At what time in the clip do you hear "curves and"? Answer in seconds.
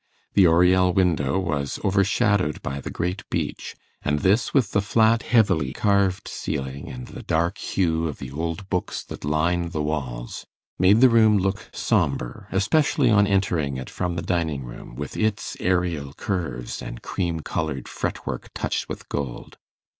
16.15-17.03